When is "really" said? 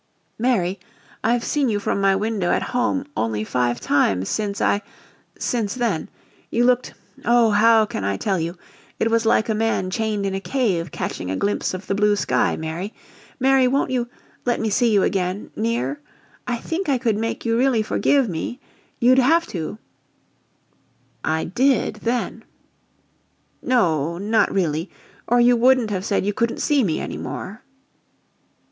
17.55-17.83, 24.51-24.89